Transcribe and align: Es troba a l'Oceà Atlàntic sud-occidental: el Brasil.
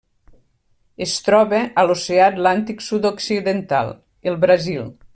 Es 1.05 1.13
troba 1.27 1.59
a 1.81 1.85
l'Oceà 1.89 2.31
Atlàntic 2.31 2.83
sud-occidental: 2.89 3.97
el 4.33 4.43
Brasil. 4.49 4.93